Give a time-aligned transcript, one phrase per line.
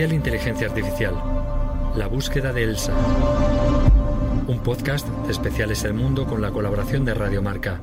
[0.00, 1.14] Especial Inteligencia Artificial.
[1.94, 2.94] La búsqueda de Elsa.
[4.46, 7.82] Un podcast de Especiales El Mundo con la colaboración de Radio Marca.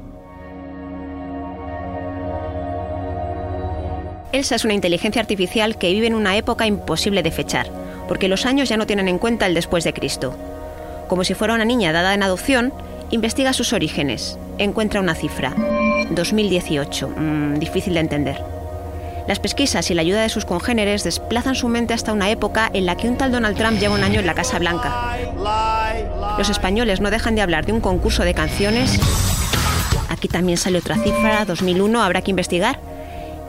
[4.31, 7.69] Elsa es una inteligencia artificial que vive en una época imposible de fechar,
[8.07, 10.35] porque los años ya no tienen en cuenta el después de Cristo.
[11.07, 12.73] Como si fuera una niña dada en adopción,
[13.11, 15.53] investiga sus orígenes, encuentra una cifra.
[16.09, 17.09] 2018.
[17.09, 18.56] Mm, difícil de entender.
[19.27, 22.85] Las pesquisas y la ayuda de sus congéneres desplazan su mente hasta una época en
[22.85, 25.17] la que un tal Donald Trump lleva un año en la Casa Blanca.
[26.37, 28.97] Los españoles no dejan de hablar de un concurso de canciones.
[30.09, 32.79] Aquí también sale otra cifra, 2001, habrá que investigar.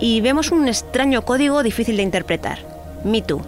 [0.00, 2.58] Y vemos un extraño código difícil de interpretar.
[3.04, 3.40] Me Too.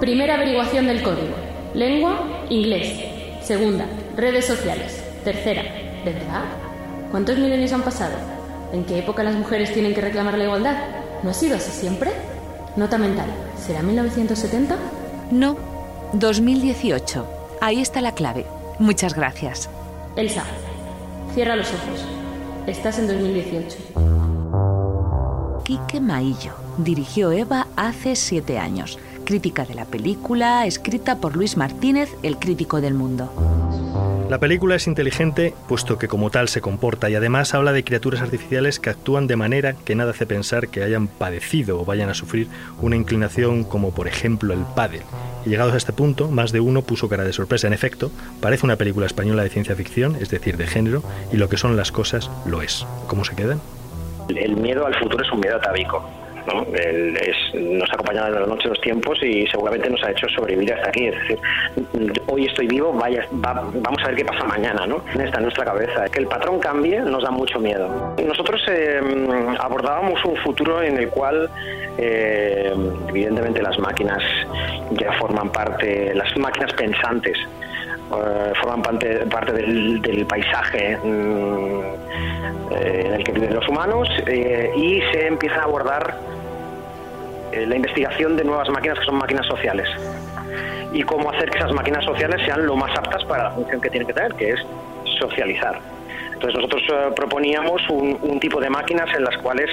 [0.00, 1.34] Primera averiguación del código.
[1.74, 2.94] Lengua, inglés.
[3.42, 3.86] Segunda,
[4.16, 5.04] redes sociales.
[5.22, 5.62] Tercera,
[6.04, 6.44] ¿de verdad?
[7.10, 8.31] ¿Cuántos milenios han pasado?
[8.72, 10.76] ¿En qué época las mujeres tienen que reclamar la igualdad?
[11.22, 12.10] ¿No ha sido así siempre?
[12.76, 13.26] Nota mental.
[13.58, 14.76] ¿Será 1970?
[15.30, 15.56] No,
[16.14, 17.26] 2018.
[17.60, 18.46] Ahí está la clave.
[18.78, 19.68] Muchas gracias.
[20.16, 20.44] Elsa,
[21.34, 22.06] cierra los ojos.
[22.66, 23.78] Estás en 2018.
[25.64, 28.98] Quique Maillo dirigió Eva hace siete años.
[29.24, 33.30] Crítica de la película, escrita por Luis Martínez, el crítico del mundo.
[34.32, 38.22] La película es inteligente puesto que como tal se comporta y además habla de criaturas
[38.22, 42.14] artificiales que actúan de manera que nada hace pensar que hayan padecido o vayan a
[42.14, 42.48] sufrir
[42.80, 45.02] una inclinación como por ejemplo el pádel.
[45.44, 47.66] Y llegados a este punto, más de uno puso cara de sorpresa.
[47.66, 51.50] En efecto, parece una película española de ciencia ficción, es decir, de género, y lo
[51.50, 52.86] que son las cosas lo es.
[53.08, 53.60] ¿Cómo se quedan?
[54.34, 56.66] El miedo al futuro es un miedo atávico ¿no?
[56.74, 60.72] es, nos ha acompañado en la noche los tiempos y seguramente nos ha hecho sobrevivir
[60.74, 61.06] hasta aquí.
[61.06, 61.38] Es decir,
[62.26, 65.02] hoy estoy vivo, vaya, vamos a ver qué pasa mañana, ¿no?
[65.18, 66.04] Está en nuestra cabeza.
[66.08, 68.14] Que el patrón cambie nos da mucho miedo.
[68.26, 69.00] Nosotros eh,
[69.58, 71.48] abordábamos un futuro en el cual,
[71.98, 72.72] eh,
[73.08, 74.22] evidentemente, las máquinas
[74.92, 77.38] ya forman parte, las máquinas pensantes
[78.12, 81.80] eh, forman parte, parte del, paisaje mm,
[82.70, 86.14] eh, en el que viven los humanos eh, y se empieza a abordar
[87.52, 89.88] la investigación de nuevas máquinas que son máquinas sociales
[90.92, 93.90] y cómo hacer que esas máquinas sociales sean lo más aptas para la función que
[93.90, 94.60] tienen que tener, que es
[95.18, 95.80] socializar.
[96.32, 96.82] Entonces nosotros
[97.14, 99.70] proponíamos un, tipo de máquinas en las cuales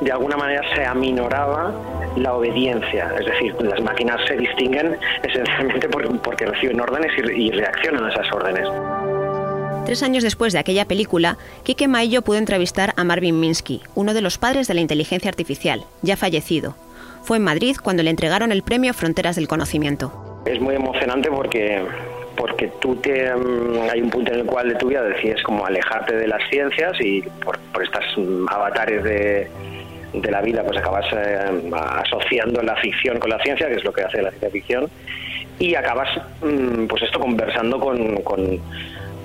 [0.00, 1.72] de alguna manera se aminoraba
[2.16, 8.08] la obediencia, es decir, las máquinas se distinguen esencialmente porque reciben órdenes y reaccionan a
[8.10, 8.68] esas órdenes.
[9.86, 14.20] Tres años después de aquella película, Kike Maillo pudo entrevistar a Marvin Minsky, uno de
[14.20, 16.74] los padres de la inteligencia artificial, ya fallecido.
[17.28, 20.40] Fue en Madrid cuando le entregaron el premio Fronteras del Conocimiento.
[20.46, 21.84] Es muy emocionante porque
[22.34, 25.66] porque tú te, mm, hay un punto en el cual de tu vida decides como
[25.66, 29.46] alejarte de las ciencias y por, por estas mm, avatares de,
[30.14, 31.70] de la vida, pues acabas eh,
[32.02, 34.88] asociando la ficción con la ciencia, que es lo que hace la ciencia ficción,
[35.58, 36.08] y acabas,
[36.40, 38.58] mm, pues esto, conversando con, con,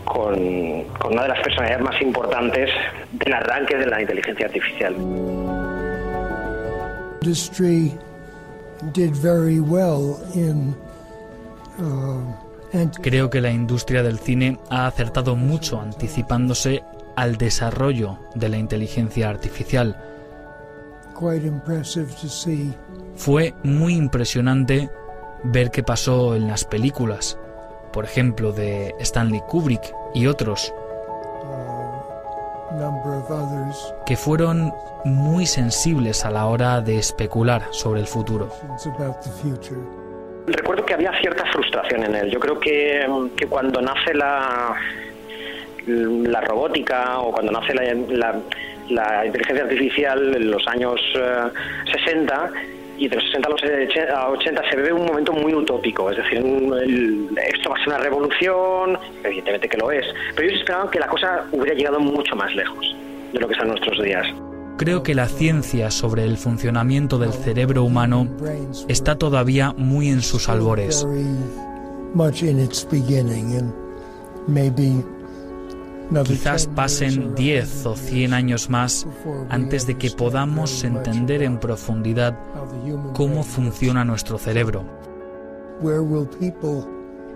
[0.03, 2.69] con, con, una de las personalidades más importantes
[3.13, 4.93] del arranque de la inteligencia artificial.
[11.79, 12.43] Uh,
[13.01, 16.83] Creo que la industria del cine ha acertado mucho anticipándose
[17.15, 19.95] al desarrollo de la inteligencia artificial.
[23.15, 24.89] Fue muy impresionante
[25.43, 27.37] ver qué pasó en las películas,
[27.91, 30.73] por ejemplo, de Stanley Kubrick y otros,
[34.05, 34.73] que fueron
[35.05, 38.49] muy sensibles a la hora de especular sobre el futuro.
[40.45, 42.31] Recuerdo que había cierta frustración en él.
[42.31, 43.07] Yo creo que,
[43.37, 44.75] que cuando nace la,
[45.87, 48.35] la robótica o cuando nace la
[48.89, 50.99] la inteligencia artificial en los años
[51.91, 53.51] 60 eh, y de los 60 a
[54.29, 57.97] los 80 se ve un momento muy utópico, es decir, esto va a ser una
[57.97, 62.53] revolución, evidentemente que lo es, pero ellos esperaban que la cosa hubiera llegado mucho más
[62.55, 62.95] lejos
[63.31, 64.27] de lo que está en nuestros días.
[64.77, 68.27] Creo que la ciencia sobre el funcionamiento del cerebro humano
[68.87, 71.05] está todavía muy en sus albores.
[76.25, 79.07] Quizás pasen 10 o 100 años más
[79.49, 82.37] antes de que podamos entender en profundidad
[83.13, 84.85] cómo funciona nuestro cerebro.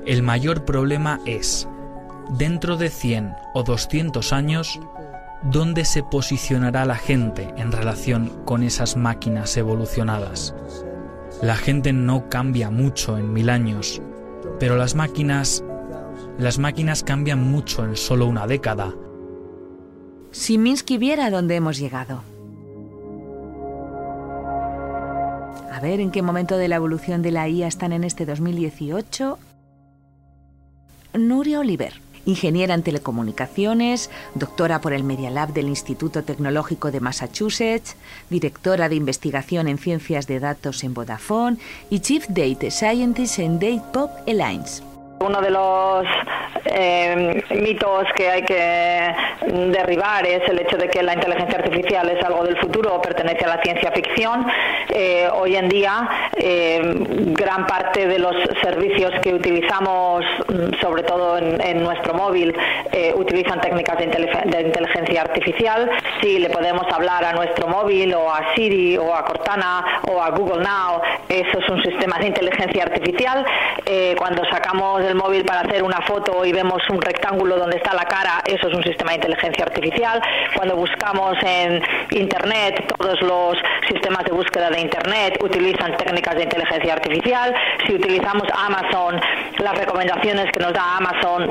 [0.05, 1.67] El mayor problema es,
[2.37, 4.79] dentro de 100 o 200 años,
[5.43, 10.53] ¿dónde se posicionará la gente en relación con esas máquinas evolucionadas?
[11.41, 14.01] La gente no cambia mucho en mil años,
[14.59, 15.63] pero las máquinas
[16.37, 18.93] las máquinas cambian mucho en solo una década.
[20.31, 22.23] Si Minsky viera dónde hemos llegado.
[25.71, 29.37] A ver en qué momento de la evolución de la IA están en este 2018.
[31.13, 31.93] Nuria Oliver,
[32.25, 37.95] ingeniera en telecomunicaciones, doctora por el Media Lab del Instituto Tecnológico de Massachusetts,
[38.29, 41.57] directora de investigación en ciencias de datos en Vodafone
[41.89, 44.83] y Chief Data Scientist en Datepop Alliance.
[45.19, 46.05] Uno de los
[46.65, 49.15] eh, mitos que hay que
[49.47, 53.55] derribar es el hecho de que la inteligencia artificial es algo del futuro pertenece a
[53.55, 54.45] la ciencia ficción.
[54.89, 56.81] Eh, hoy en día, eh,
[57.35, 62.55] gran parte de los servicios que utilizamos, mm, sobre todo en, nuestro móvil,
[63.15, 65.89] utilizan técnicas de, inteligencia artificial.
[66.21, 70.31] Si le podemos hablar a nuestro móvil o a Siri o a Cortana o a
[70.31, 73.45] Google Now, eso es un sistema de inteligencia artificial.
[74.17, 78.05] cuando sacamos el móvil para hacer una foto y vemos un rectángulo donde está la
[78.05, 80.21] cara, eso es un sistema de inteligencia artificial.
[80.55, 81.81] Cuando buscamos en
[82.11, 83.57] Internet, todos los
[83.89, 87.55] sistemas de búsqueda de Internet utilizan técnicas de inteligencia artificial.
[87.85, 89.19] Si utilizamos Amazon,
[89.59, 91.47] las recomendaciones que nos da Amazon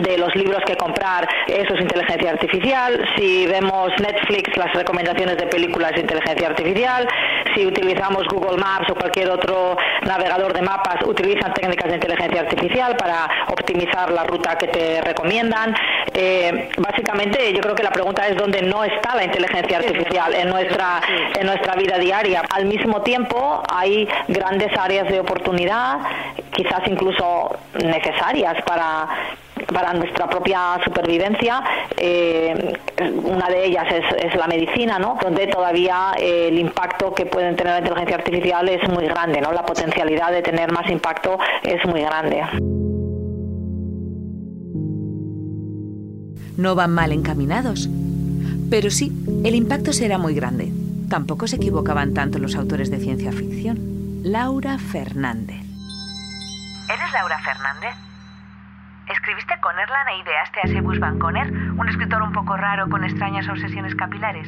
[0.00, 3.04] de los libros que comprar, eso es inteligencia artificial.
[3.16, 7.08] Si vemos Netflix, las recomendaciones de películas inteligencia artificial.
[7.54, 12.96] Si utilizamos Google Maps o cualquier otro navegador de mapas, utilizan técnicas de inteligencia artificial
[12.96, 15.74] para optimizar la ruta que te recomiendan.
[16.12, 20.48] Eh, básicamente, yo creo que la pregunta es dónde no está la inteligencia artificial en
[20.48, 21.00] nuestra,
[21.38, 22.42] en nuestra vida diaria.
[22.50, 25.98] Al mismo tiempo, hay grandes áreas de oportunidad,
[26.50, 29.08] quizás incluso necesarias para
[29.72, 31.62] para nuestra propia supervivencia.
[31.96, 32.78] Eh,
[33.24, 35.16] una de ellas es, la medicina, ¿no?
[35.22, 39.52] donde todavía eh, el impacto que pueden tener la inteligencia artificial es muy grande, ¿no?
[39.52, 42.42] la potencialidad de tener más impacto es muy grande.
[46.56, 47.88] No van mal encaminados,
[48.70, 49.12] pero sí,
[49.44, 50.72] el impacto será muy grande.
[51.08, 53.78] Tampoco se equivocaban tanto los autores de ciencia ficción.
[54.22, 55.62] Laura Fernández.
[56.88, 58.03] ¿Eres Laura Fernández?
[59.36, 63.02] ¿Escribiste con Erlan e ideaste a Sebus Van Conner, un escritor un poco raro con
[63.02, 64.46] extrañas obsesiones capilares?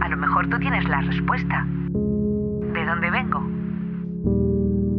[0.00, 1.64] A lo mejor tú tienes la respuesta.
[1.66, 3.42] ¿De dónde vengo?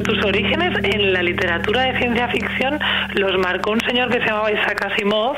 [0.04, 2.78] Tus orígenes en la literatura de ciencia ficción
[3.14, 5.38] los marcó un señor que se llamaba Isaac Asimov,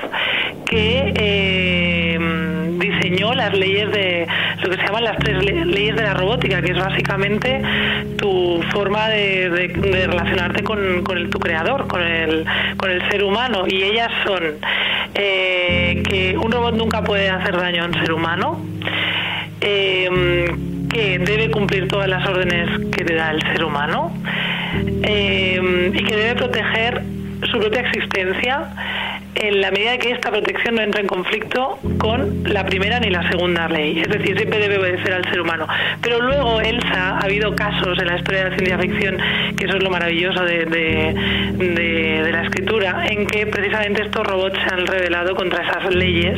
[0.66, 4.28] que eh, diseñó las leyes de
[4.64, 7.62] lo que se llaman las tres leyes de la robótica, que es básicamente
[8.18, 9.50] tu forma de,
[10.08, 12.46] relacionarte con, tu creador, con el,
[13.12, 13.66] ser humano.
[13.68, 14.44] Y ellas son
[15.14, 18.66] eh, que un robot nunca puede hacer daño a un ser humano,
[19.62, 20.50] eh,
[20.92, 24.16] que debe cumplir todas las órdenes que te da el ser humano
[25.04, 27.02] eh, y que debe proteger
[27.52, 28.70] su propia existencia
[29.36, 33.28] en la medida que esta protección no entra en conflicto con la primera ni la
[33.30, 34.00] segunda ley.
[34.00, 35.68] Es decir, siempre debe obedecer al ser humano.
[36.02, 39.18] Pero luego, Elsa, ha habido casos en la historia de la ciencia ficción,
[39.58, 44.74] que eso es lo maravilloso de, de, la escritura, en que precisamente estos robots se
[44.74, 46.38] han rebelado contra esas leyes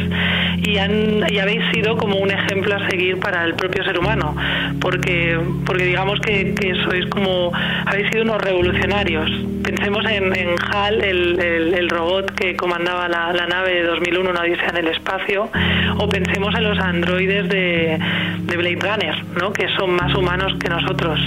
[0.64, 4.36] y, han, y habéis sido como un ejemplo a seguir para el propio ser humano.
[4.80, 7.52] Porque, porque digamos que, que sois como,
[7.86, 9.30] habéis sido unos revolucionarios.
[9.66, 14.78] Pensemos en, en HAL, el, robot que comanda la, nave de 2001, una odisea en
[14.78, 15.50] el espacio,
[15.98, 18.00] o pensemos en los androides de,
[18.46, 19.52] Blade Runner, ¿no?
[19.52, 21.20] que son más humanos que nosotros.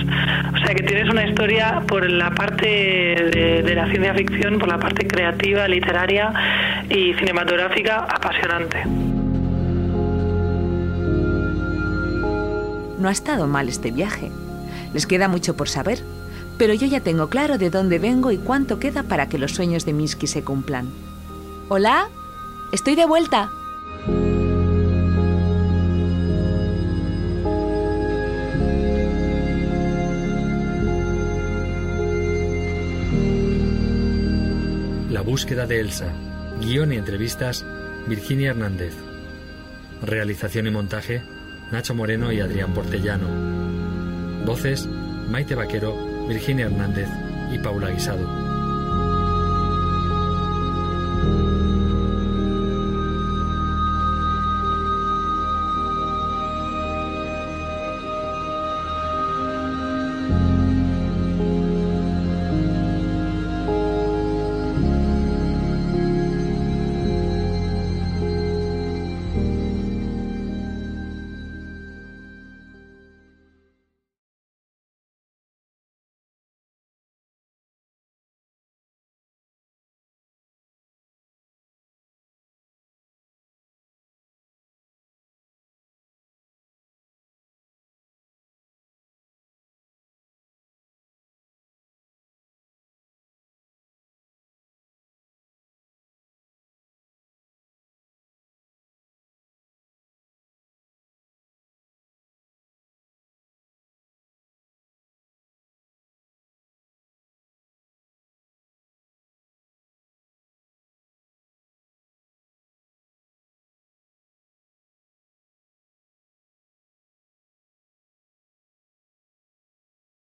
[0.54, 4.78] O sea que tienes una historia por la parte de, la ciencia ficción, por la
[4.78, 6.32] parte creativa, literaria
[6.88, 8.84] y cinematográfica apasionante.
[13.00, 14.30] No ha estado mal este viaje.
[14.94, 15.98] Les queda mucho por saber,
[16.58, 19.86] pero yo ya tengo claro de dónde vengo y cuánto queda para que los sueños
[19.86, 20.90] de Miski se cumplan.
[21.68, 22.08] Hola,
[22.72, 23.50] estoy de vuelta.
[35.10, 36.12] La búsqueda de Elsa.
[36.60, 37.64] Guión y entrevistas,
[38.08, 38.94] Virginia Hernández.
[40.02, 41.22] Realización y montaje,
[41.70, 43.28] Nacho Moreno y Adrián Portellano.
[44.44, 44.88] Voces,
[45.28, 47.08] Maite Vaquero, Virginia Hernández
[47.50, 48.57] y Paula Guisado.